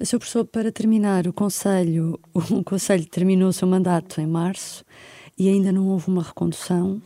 [0.00, 0.18] Sr.
[0.18, 4.84] Professor, para terminar, o Conselho, o Conselho terminou o seu mandato em março
[5.36, 7.02] e ainda não houve uma recondução.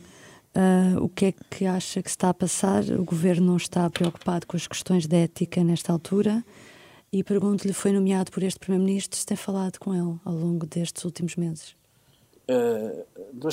[0.54, 2.84] Uh, o que é que acha que está a passar?
[2.84, 6.44] O Governo não está preocupado com as questões de ética nesta altura?
[7.10, 11.04] E pergunto-lhe, foi nomeado por este Primeiro-Ministro, se tem falado com ele ao longo destes
[11.04, 11.74] últimos meses?
[12.48, 13.06] Uh,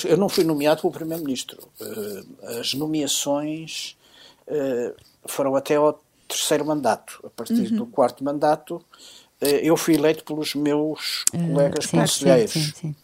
[0.06, 1.70] eu não fui nomeado pelo Primeiro-Ministro.
[1.80, 3.98] Uh, as nomeações
[5.28, 7.20] foram até ao terceiro mandato.
[7.24, 7.78] A partir uhum.
[7.78, 8.84] do quarto mandato,
[9.42, 12.52] eu fui eleito pelos meus colegas sim, conselheiros.
[12.52, 12.96] Sim, sim,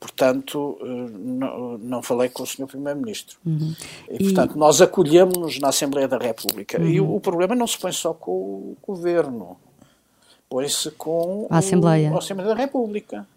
[0.00, 2.66] Portanto, eh, não, não falei com o Sr.
[2.66, 3.36] Primeiro-Ministro.
[3.44, 3.74] Uhum.
[4.08, 4.58] E, portanto, e...
[4.58, 6.80] nós acolhemos-nos na Assembleia da República.
[6.80, 6.88] Uhum.
[6.88, 9.58] E o, o, problema não se põe só com o Governo,
[10.48, 12.10] põe-se com a Assembleia.
[12.10, 13.28] O, a Assembleia da República.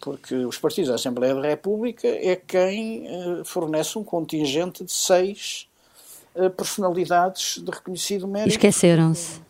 [0.00, 3.04] Porque os partidos da Assembleia da República é quem
[3.44, 5.68] fornece um contingente de seis
[6.56, 8.50] personalidades de reconhecido mérito.
[8.50, 9.40] Esqueceram-se.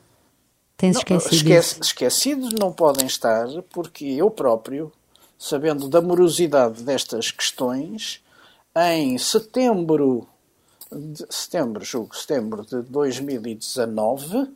[0.78, 1.34] Tem-se esquecido.
[1.34, 4.92] Esquece, esquecidos não podem estar, porque eu próprio
[5.36, 8.22] sabendo da morosidade destas questões,
[8.76, 10.26] em setembro,
[10.90, 14.50] de, setembro, julgo, setembro de 2019,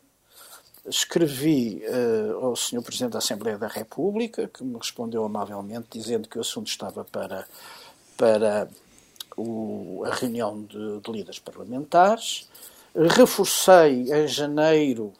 [0.85, 2.81] escrevi uh, ao Sr.
[2.81, 7.45] Presidente da Assembleia da República, que me respondeu amavelmente, dizendo que o assunto estava para,
[8.17, 8.69] para
[9.37, 12.49] o, a reunião de, de líderes parlamentares.
[12.95, 15.13] Reforcei em janeiro,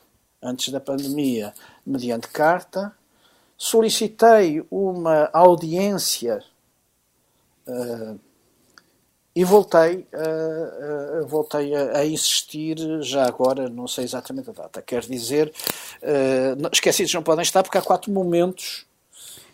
[0.43, 1.53] antes da pandemia,
[1.85, 2.91] mediante carta,
[3.57, 6.43] solicitei uma audiência
[7.67, 8.19] uh,
[9.35, 14.81] e voltei, uh, uh, voltei a, a, insistir já agora, não sei exatamente a data.
[14.81, 15.51] Quer dizer,
[16.71, 18.85] esquecidos não podem estar porque há quatro momentos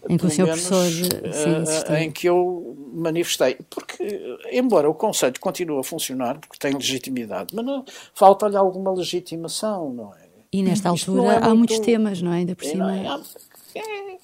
[0.07, 3.57] em que o seu professor sim, em que eu manifestei.
[3.69, 7.65] Porque, embora o Conselho continue a funcionar, porque tem legitimidade, mas
[8.13, 10.28] falta-lhe alguma legitimação, não é?
[10.51, 11.57] E nesta altura é há muito...
[11.57, 12.37] muitos temas, não é?
[12.37, 12.95] Ainda por cima.
[12.95, 14.17] É, é,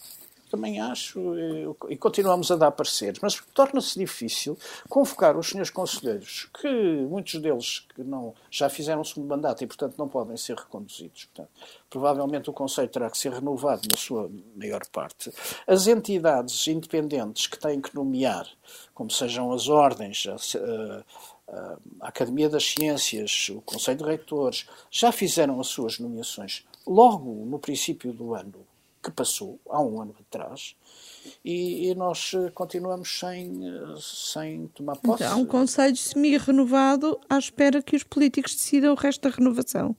[0.56, 4.58] também acho, eh, e continuamos a dar pareceres, mas torna-se difícil
[4.88, 6.68] convocar os senhores conselheiros, que
[7.10, 11.26] muitos deles que não, já fizeram o segundo mandato e, portanto, não podem ser reconduzidos.
[11.26, 11.50] Portanto,
[11.90, 15.32] provavelmente o Conselho terá que ser renovado na sua maior parte.
[15.68, 18.48] As entidades independentes que têm que nomear,
[18.94, 21.04] como sejam as ordens, a, a,
[21.48, 27.60] a Academia das Ciências, o Conselho de Reitores, já fizeram as suas nomeações logo no
[27.60, 28.66] princípio do ano
[29.02, 30.76] que passou há um ano atrás
[31.44, 35.24] e, e nós eh, continuamos sem, eh, sem tomar posse.
[35.24, 39.96] Então, há um conselho semi-renovado à espera que os políticos decidam o resto da renovação.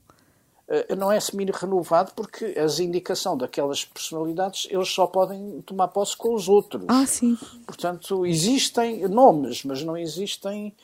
[0.68, 6.34] Eh, não é semi-renovado porque as indicação daquelas personalidades eles só podem tomar posse com
[6.34, 6.84] os outros.
[6.88, 7.38] Ah, sim.
[7.64, 10.74] Portanto, existem nomes, mas não existem,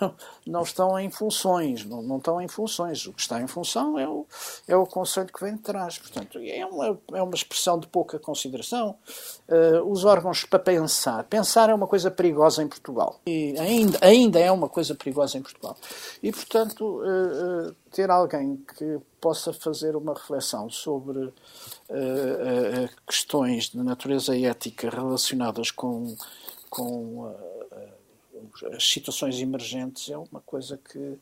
[0.00, 0.14] não,
[0.46, 3.06] não estão em funções, não, não, estão em funções.
[3.06, 4.26] O que está em função é o,
[4.66, 5.96] é o conceito que vem de trás.
[5.96, 8.96] Portanto, é uma, é uma expressão de pouca consideração.
[9.48, 11.22] Uh, os órgãos para pensar.
[11.24, 13.20] Pensar é uma coisa perigosa em Portugal.
[13.26, 15.76] E ainda, ainda é uma coisa perigosa em Portugal.
[16.20, 23.70] E, portanto, uh, uh, ter alguém que possa fazer uma reflexão sobre uh, uh, questões
[23.70, 26.14] de natureza ética relacionadas com,
[26.68, 31.18] com uh, as situações emergentes é uma coisa que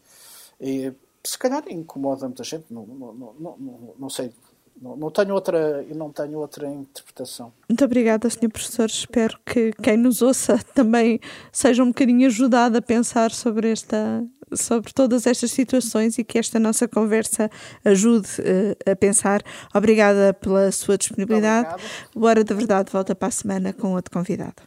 [1.25, 4.33] se calhar incomoda muita gente, não, não, não, não, não sei
[4.81, 7.53] não, não, tenho outra, não tenho outra interpretação.
[7.69, 8.49] Muito obrigada, Sr.
[8.49, 8.87] Professor.
[8.87, 11.21] Espero que quem nos ouça também
[11.53, 14.25] seja um bocadinho ajudado a pensar sobre esta,
[14.55, 17.51] sobre todas estas situações e que esta nossa conversa
[17.85, 19.43] ajude uh, a pensar.
[19.75, 21.75] Obrigada pela sua disponibilidade.
[22.15, 24.63] O Hora da Verdade volta para a semana com outro convidado.